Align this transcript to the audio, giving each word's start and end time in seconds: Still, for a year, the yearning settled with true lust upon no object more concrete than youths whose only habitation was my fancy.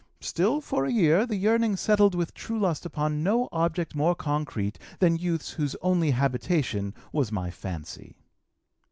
Still, 0.21 0.61
for 0.61 0.83
a 0.83 0.91
year, 0.91 1.27
the 1.27 1.35
yearning 1.35 1.75
settled 1.75 2.15
with 2.15 2.33
true 2.33 2.57
lust 2.57 2.87
upon 2.87 3.21
no 3.21 3.47
object 3.51 3.93
more 3.93 4.15
concrete 4.15 4.79
than 4.97 5.15
youths 5.17 5.51
whose 5.51 5.75
only 5.83 6.09
habitation 6.09 6.95
was 7.11 7.31
my 7.31 7.51
fancy. 7.51 8.17